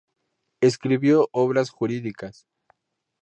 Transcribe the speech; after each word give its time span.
Escribió 0.61 1.29
obras 1.31 1.69
jurídicas. 1.71 2.47